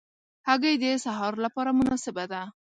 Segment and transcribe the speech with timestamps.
[0.47, 2.41] هګۍ د سهار له پاره مناسبه ده.